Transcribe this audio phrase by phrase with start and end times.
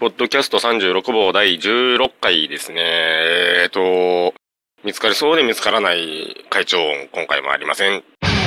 [0.00, 2.80] ポッドキャスト36号第16回ですね。
[2.80, 4.32] えっ、と、
[4.82, 6.78] 見つかりそうで見つからない会長、
[7.12, 8.02] 今回もありません。「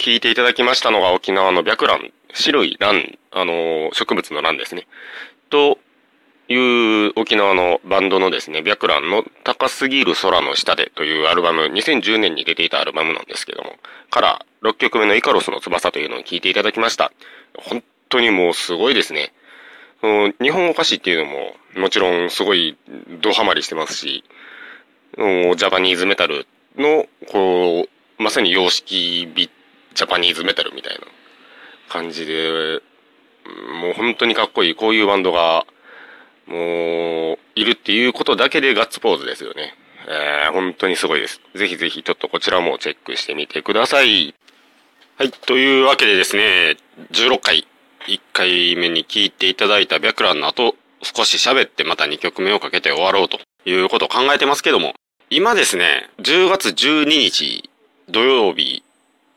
[0.00, 4.86] 1曲目に聴いていただきましたのが沖縄の白蘭、白い蘭、あの、植物の蘭ですね。
[5.50, 5.78] と
[6.48, 13.76] いう沖縄のバンドのですね、白蘭の高すぎる空の下でというアルバム、2010年に出ていたアルバムなんですけども、
[14.10, 17.12] から6曲目のイカロスの翼というのを聴いていただきました。
[17.54, 19.32] 本当にもうすごいですね。
[20.40, 22.76] 日本お菓子っていうのももちろんすごい
[23.20, 24.24] ドハマりしてますし、
[25.16, 29.50] ジャパニーズメタルのこうまさに様式美
[29.94, 31.00] ジャパニーズメタルみたいな
[31.88, 32.80] 感じで、
[33.80, 35.66] もう本当にかっこいい、こういうバンドが、
[36.46, 39.74] もう、いるっていうことだけでガッツポーズですよね。
[40.08, 41.40] えー、本当にすごいです。
[41.54, 44.34] ぜひぜひちょっとこちらもチェックしてみてください。
[45.16, 46.76] はい、というわけでですね、
[47.12, 47.66] 16回、
[48.08, 54.94] 1回目に聞いていただいた白蘭の後、少し喋ってまた2曲目をかけて終わろうということを考えてますけども、
[55.28, 57.70] 今ですね、10月12日
[58.08, 58.82] 土曜日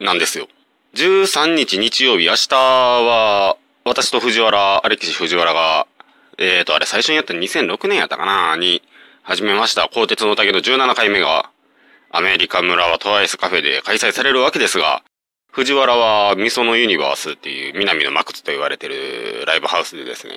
[0.04, 0.48] なんですよ。
[0.96, 5.88] 13日日曜日、明日は、私と藤原、アレキシ藤原が、
[6.38, 8.82] えーと、あれ最初にやった2006年やったかなに
[9.24, 11.50] 始めました、鋼鉄の竹の17回目が、
[12.12, 15.04] アメリカ村はトワイスカフェで開催されるわけですが、
[15.52, 20.34] 藤原はミソのユニバースっていう南のマクツと言われてるライブハウスでですね、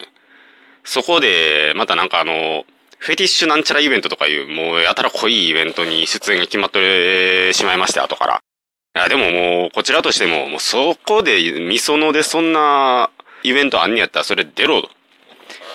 [0.85, 2.65] そこで、またなんかあの、
[2.99, 8.46] フェティッシュなんちゃらイベントとかいう、もうやたら濃いイベントに出演が決まってしまいまして、後から。
[8.97, 13.11] いや、でももう、こちらとしても、もうそこで、みそのでそんな
[13.43, 14.91] イベントあんにやったらそれ出ろと。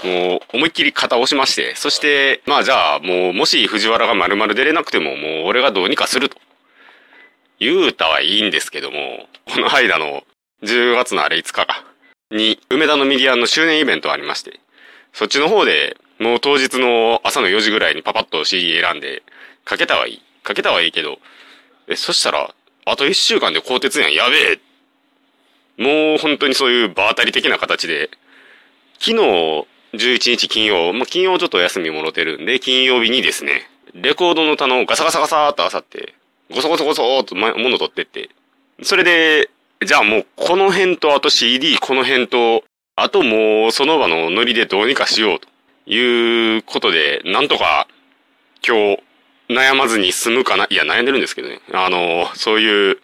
[0.03, 6.37] もう、思いっきり肩を押しまして、そして、まあじゃあ、もう、もし藤原が丸々出れなくても、もう俺がどうにかすると。
[7.59, 10.23] 言うたはいいんですけども、この間の
[10.63, 11.85] 10月のあれ5日か、
[12.31, 14.59] に、梅田のミディアンの周年イベントありまして、
[15.13, 19.21] そっちの方で、もう当日の朝の4時ぐらいにパパッと CD 選んで、
[19.63, 20.21] かけたはいい。
[20.41, 21.19] かけたはいいけど、
[21.87, 24.59] え、そしたら、あと1週間で鋼鉄やん、やべえ。
[25.77, 28.09] もう本当にそういう場当たり的な形で、
[28.99, 36.15] 昨日11日金曜、まあ、金曜ちょっと休みもろてるんで、金曜日にですね、レコードの棚をガサガサガサーっと漁って、
[36.53, 38.29] ゴソゴソゴソーっと物取ってって、
[38.83, 39.49] それで、
[39.85, 42.63] じゃあもうこの辺とあと CD この辺と、
[42.95, 45.51] あともうその場のノリでどうにかしようと。
[45.85, 47.87] いうことで、なんとか
[48.65, 49.03] 今日
[49.51, 50.65] 悩まずに済むかな？
[50.69, 51.59] いや、悩んでるんですけどね。
[51.73, 52.97] あの、そういう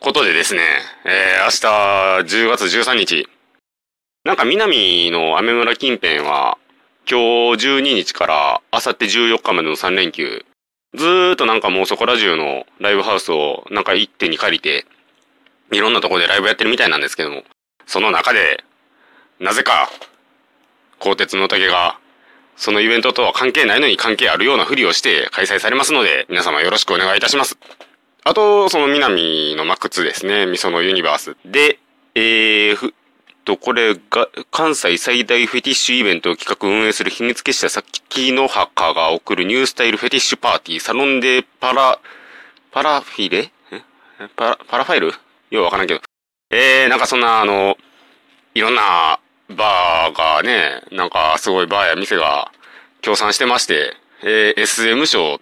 [0.00, 0.62] ことでですね、
[1.04, 3.28] えー、明日10月13日、
[4.24, 6.56] なんか南の雨村近辺は、
[7.06, 10.44] 今日12日から明後日14日までの3連休、
[10.94, 14.86] ずーっとなんかもうそこら中のライブハウスをなんか一手に借りて、
[15.72, 17.42] いろんなとこでライブやってるみたいなんですけども、
[17.84, 18.64] その中で、
[19.40, 19.90] なぜか、
[21.00, 21.98] 鋼鉄の竹が
[22.56, 27.58] そのイベントとは関係ないのに関係あるようなふりをして開催されますので、皆様よろしくお願いいたします。
[28.24, 31.36] あと、その南のマック2ですね、ミソのユニバース。
[31.44, 31.78] で、
[32.14, 32.94] えー、ふ、
[33.44, 41.98] と、これが、関西最大フェティッシュイベントを企画運営する秘密結社さっきの墓が送るニュースタイルフェティッシュパーティー、サロンでパラ、
[42.72, 43.52] パラフィレ？
[44.36, 45.12] パラ、パラファイル？
[45.50, 46.00] ようわからんけど。
[46.50, 47.76] えー、なんかそんな、あの、
[48.54, 49.20] いろんな
[49.50, 52.50] バーがね、なんかすごいバーや店が
[53.02, 55.40] 協賛してまして、えー、SM 賞、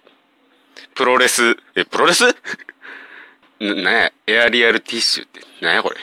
[0.95, 2.25] プロレス、え、プロレス？
[3.59, 5.97] な、な、エアリアルティッシュって、なんやこれ？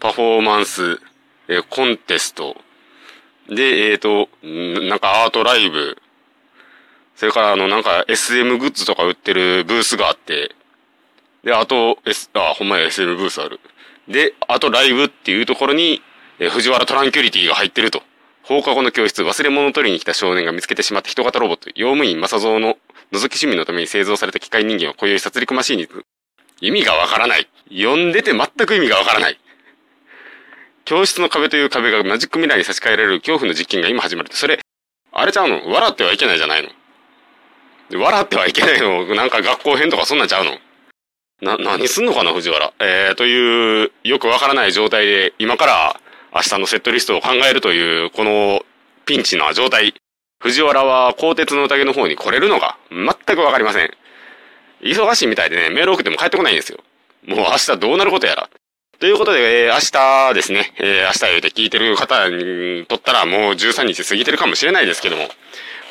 [0.00, 1.00] パフォーマンス、
[1.48, 2.60] えー、コンテスト、
[3.48, 5.96] で、えっ、ー、と、なんかアートライブ、
[7.16, 10.54] それからあの、なんか SM グッズとか売ってるブースがあって、
[11.42, 13.58] で、あと、S、あ、ほんまや SM ブースある。
[14.06, 16.02] で、あとライブっていうところに、
[16.40, 18.02] え藤原トランキュリティが入ってると。
[18.42, 22.78] 放課後の教室、忘れ物を取りに来た少年が見つけてしまった人型ロボット、用務員正蔵の
[23.12, 25.88] 覗き趣味のために製造された機械人間は今宵殺戮マシーンに、
[26.60, 27.48] 意味がわからない。
[27.70, 29.38] 読んでて全く意味がわからない。
[30.86, 34.30] 教室の壁という壁がマジックミラーに差し替えられる恐怖の実験が今始まる。
[34.32, 34.58] それ、
[35.12, 35.68] あれちゃうの？
[35.68, 38.00] 笑ってはいけないじゃないの。
[38.00, 39.04] 笑ってはいけないの？
[39.14, 40.58] なんか学校編とかそんなんちゃうの？
[41.42, 42.72] な、何すんのかな、藤原。
[42.80, 46.00] えー、という、よくわからない状態で、今から
[46.34, 48.62] 明日のセットリストを考えるという、この
[49.06, 49.94] ピンチな状態。
[50.40, 53.90] 藤原は鋼鉄の宴の方に来れるのか全くわかりません。
[54.82, 56.78] 忙しいみたいでね、メール送っても帰ってこないんですよ。
[57.26, 58.48] もう明日どうなることやら。
[59.00, 65.28] ということで、えー、明日ですね、えー、明日言うて聞いてる方にとったらもう13日過ぎてるかもしれないですけども、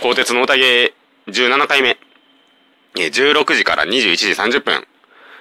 [0.01, 0.93] 鋼鉄の宴
[1.27, 1.97] 17回目、
[2.97, 4.85] えー、16時から21時30分、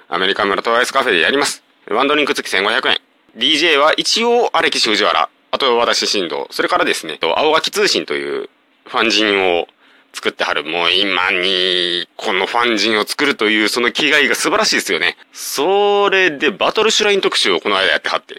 [0.09, 1.63] アメリカ村トワイスカフェでやります。
[1.91, 3.06] ワンドリンク付き1500円。
[3.37, 8.49] DJ は一応、アレキシ藤原、あと私新藤、それからですね、青垣通信という
[8.87, 9.69] ファン人を
[10.15, 10.65] 作ってはる。
[10.65, 15.19] もう今に、このファン人を作るというその気概が素晴らしいですよね。
[15.35, 18.37] それでバトルシュライン特集をこの間やってはって。
[18.37, 18.39] い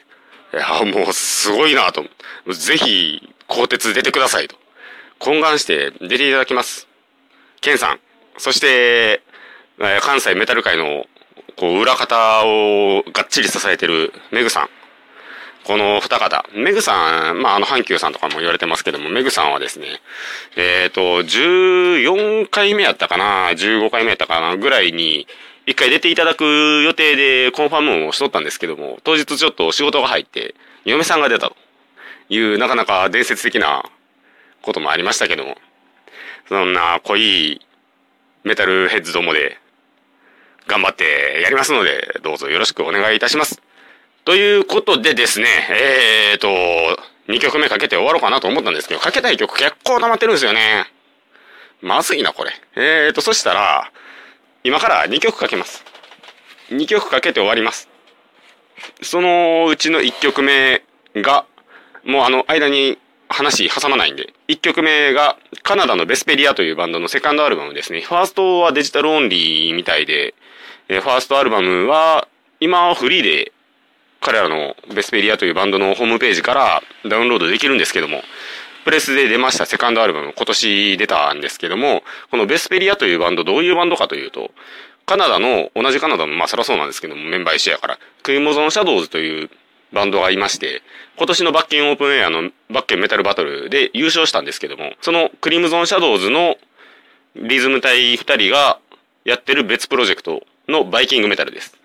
[0.53, 2.03] や、もうすごいなと。
[2.51, 4.55] ぜひ、鋼鉄出てくださいと。
[5.19, 6.87] 懇願して出ていただきます。
[7.61, 7.99] ケンさん。
[8.39, 9.21] そして、
[10.01, 11.05] 関西メタル界の
[11.55, 14.69] こう裏方をがっちり支えてるメグさん。
[15.67, 16.45] この二方。
[16.53, 19.99] メグさん、まあ、あの、阪急さんとかも言われてますけども、メグさんはですね、
[20.55, 25.27] えっ、ー、と、14回目やったかな、15回目やったかな、ぐらいに、
[25.65, 26.45] 一回出ていただく
[26.85, 30.55] 予定でコンファームをしとったんですけども、当日ちょっと仕事が入って、
[30.85, 31.57] 嫁さんが出たと
[32.29, 33.83] いう、なかなか伝説的な
[34.61, 35.57] こともありましたけども、
[36.47, 37.59] そんな濃い
[38.45, 39.57] メタルヘッズどもで、
[40.65, 43.66] 頑張ってやりますので、どうぞよろしくお願いいたします。
[44.27, 45.47] ということでですね、
[46.33, 46.49] えーと、
[47.31, 50.85] 2曲目かけて終わろうかなと思ったんですけど、かけたい曲結構溜まってるんですよね。
[51.81, 52.51] まずいな、これ。
[52.75, 53.89] えーと、そしたら、
[54.65, 55.85] 今から2曲かけます。
[56.71, 57.87] 2曲かけて終わります。
[59.01, 60.83] そのうちの1曲目
[61.15, 61.45] が、
[62.03, 62.97] もうあの間に
[63.29, 68.01] 話挟まないんで、1曲目がカナダのベスペリアというバンドのセカンドアルバムですね。
[68.01, 70.35] ファーストはデジタルオンリーみたいで、
[70.89, 72.27] ファーストアルバムは
[72.59, 73.53] 今はフリーで
[74.21, 78.23] 彼らのベスペリアというバンドのホームページからダウンロードできるんですけども、
[78.83, 84.51] プレスで出ましたセカンドアルバム、今年出たんですけども、このベスペリアというバンド、どういうバンドかというと、
[85.05, 89.49] カナダの、同じカナダの、まあそらそうなんですけども、メンバー一緒やから、クイモゾンシャドウズという
[89.93, 90.81] バンドがいまして、
[91.17, 96.57] 今年のバッケンオープンエアのバッケンメタルバトルで優勝したんですけども、そのクリムゾンシャドウズの
[97.35, 98.79] リズム隊二人が
[99.25, 101.76] やってる別プロジェクトのバイキングメタルです。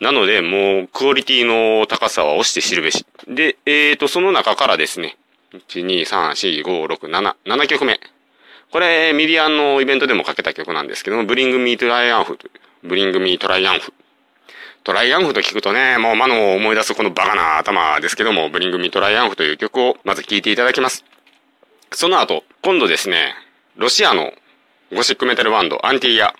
[0.00, 3.06] なので、もう、クオリティの高さは押して知るべし。
[3.28, 5.16] で、えーと、その中からですね、
[5.52, 8.00] 1、2、3、4、5、6、7、7曲目。
[8.70, 21.04] これ、ミディアンのイベントでもかけた曲なんですけども、 Bring Me Triumph、Bring Me Triumph。Triumph と聞くとね、もうマノを思い出すこのバカな頭ですけども、 Bring Me Triumph という曲をまず聴いていただきます。
[21.92, 23.34] その後、今度ですね、
[23.76, 24.32] ロシアの
[24.92, 26.34] ゴシックメタルバンド、アンティリア。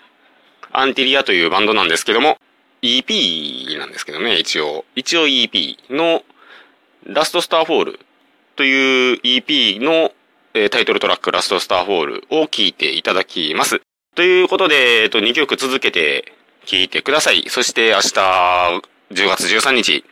[0.71, 2.37] アンティリアというバンドなんですけども、
[2.85, 4.85] EP なんですけどね、一応。
[4.95, 6.23] 一応 EP の
[7.05, 7.99] ラストスターフォール
[8.55, 10.11] という EP の、
[10.53, 13.81] えー、タイトルトラックラストスターフォールを聴いていただきます。
[14.15, 16.33] ということで、えっと、2曲続けて
[16.65, 17.45] 聴いてください。
[17.49, 20.05] そして明日、10月13日、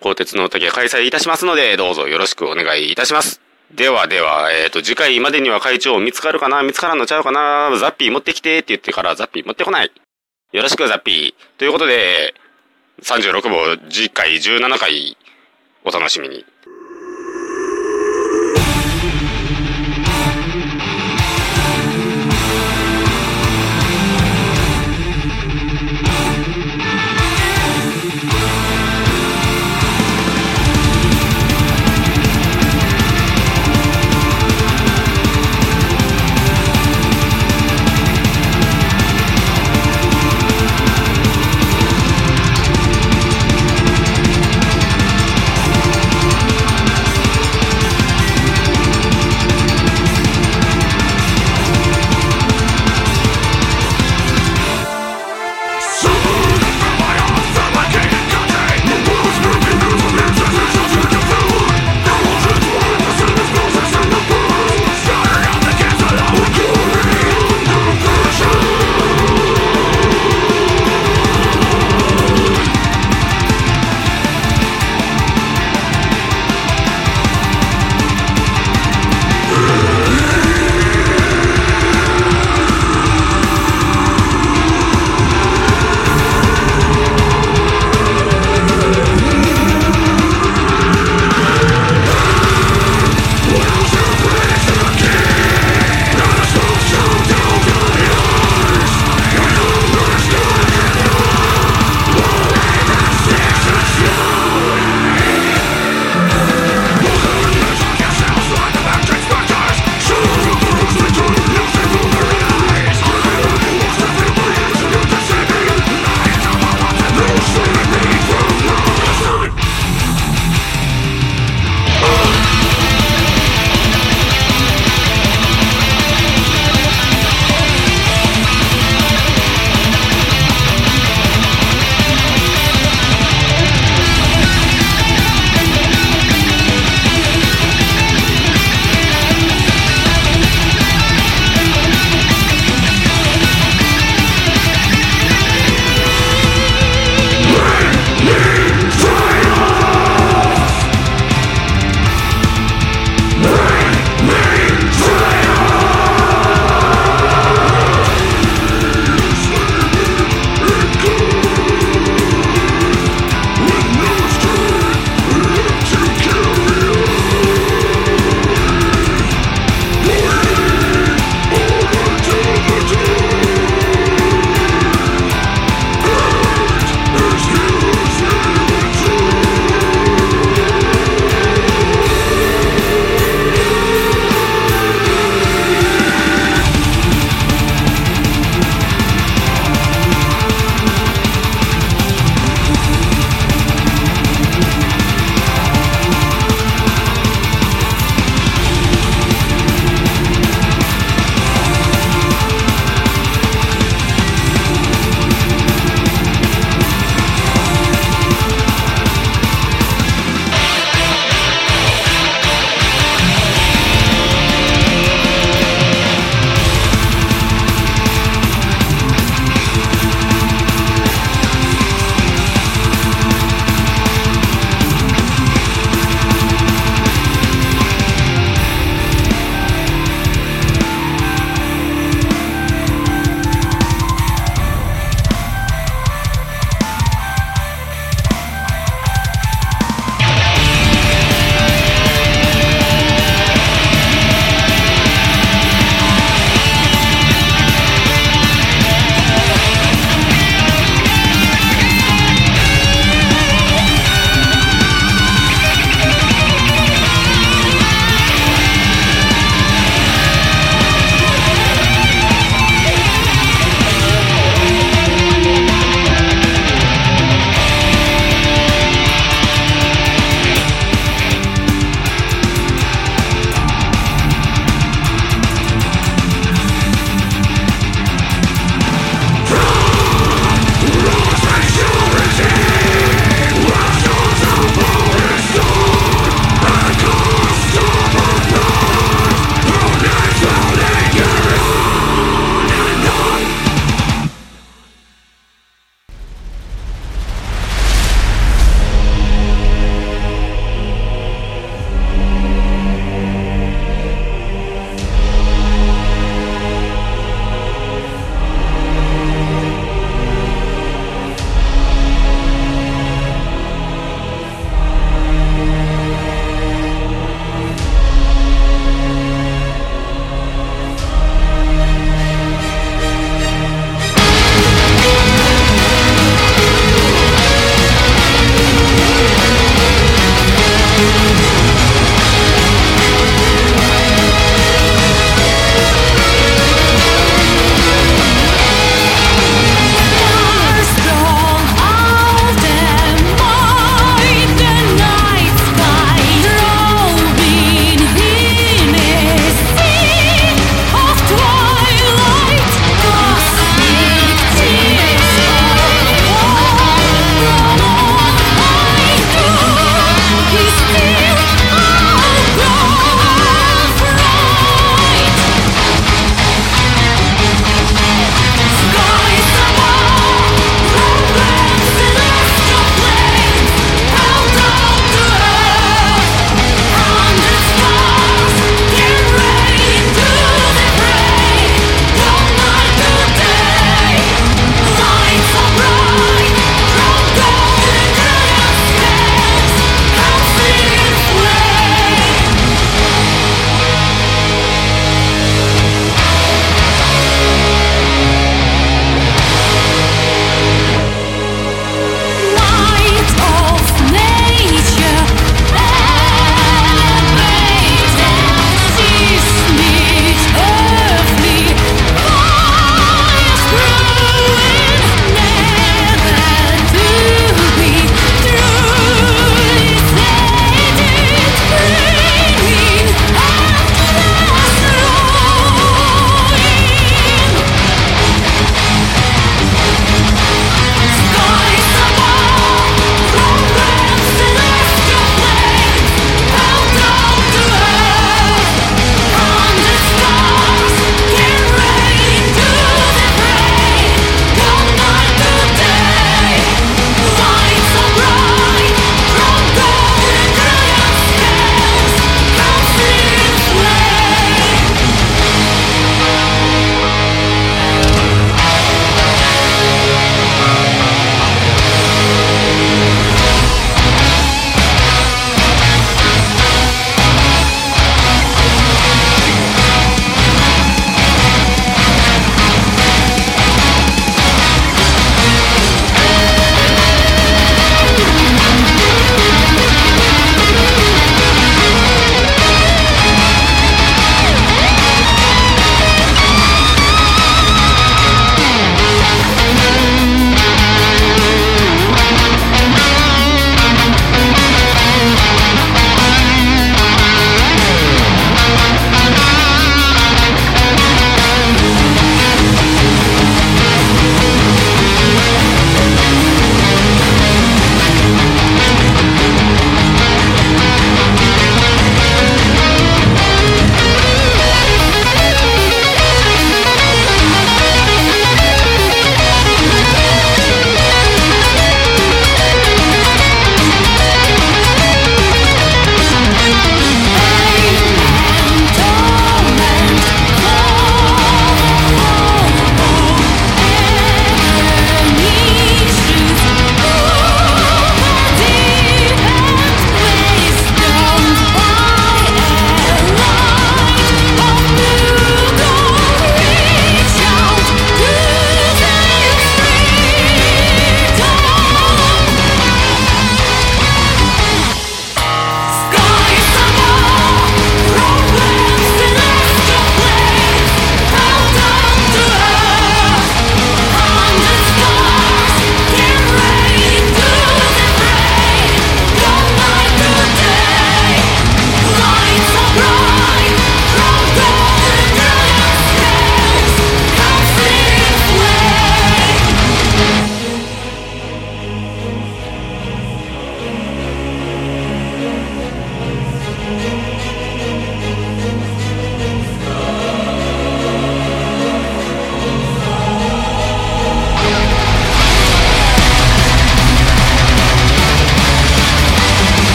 [0.00, 3.40] 鋼鉄の宴開催いたしますので、どうぞよろしくお願いいたします。
[3.74, 9.92] ではでは、えっ、ー、と、次回までには会長見つかるかな見つからんのちゃうかなザッピー持ってきてって言ってからザッピー持ってこない。
[10.52, 11.58] よろしくザッピー。
[11.58, 12.34] ということで、
[13.02, 15.16] 36号次回17回
[15.82, 16.44] お楽しみに。